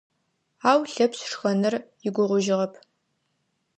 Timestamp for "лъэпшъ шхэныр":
0.93-1.73